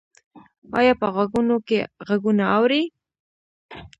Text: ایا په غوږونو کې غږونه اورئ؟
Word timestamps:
ایا 0.77 0.93
په 1.01 1.07
غوږونو 1.13 1.55
کې 1.67 1.79
غږونه 2.07 2.43
اورئ؟ 2.55 2.83